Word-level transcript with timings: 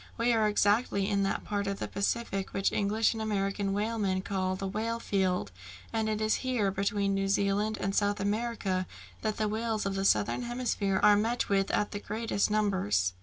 "We 0.17 0.33
are 0.33 0.47
exactly 0.47 1.07
in 1.07 1.21
that 1.25 1.43
part 1.43 1.67
of 1.67 1.77
the 1.77 1.87
Pacific 1.87 2.53
which 2.53 2.71
English 2.71 3.13
and 3.13 3.21
American 3.21 3.71
whalemen 3.71 4.23
call 4.23 4.55
the 4.55 4.67
whale 4.67 4.99
field, 4.99 5.51
and 5.93 6.09
it 6.09 6.19
is 6.19 6.37
here, 6.41 6.71
between 6.71 7.13
New 7.13 7.27
Zealand 7.27 7.77
and 7.79 7.93
South 7.93 8.19
America, 8.19 8.87
that 9.21 9.37
the 9.37 9.47
whales 9.47 9.85
of 9.85 9.93
the 9.93 10.03
southern 10.03 10.41
hemisphere 10.41 10.99
are 11.03 11.15
met 11.15 11.49
with 11.49 11.69
in 11.69 11.85
the 11.91 11.99
greatest 11.99 12.49
numbers." 12.49 13.13